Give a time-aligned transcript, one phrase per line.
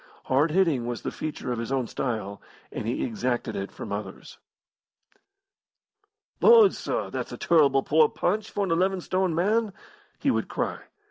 [0.25, 4.39] Hard hitting was the feature of his own style, and he exacted it from others.
[6.41, 9.73] "Lord, sir, that's a turble poor poonch for an eleven stone man!"
[10.17, 10.79] he would cry.